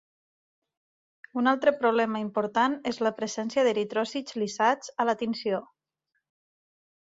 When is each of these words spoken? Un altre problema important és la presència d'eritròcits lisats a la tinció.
Un 1.41 1.49
altre 1.51 1.73
problema 1.83 2.21
important 2.23 2.79
és 2.93 2.99
la 3.09 3.13
presència 3.21 3.67
d'eritròcits 3.69 4.39
lisats 4.43 4.93
a 5.05 5.09
la 5.11 5.19
tinció. 5.23 5.63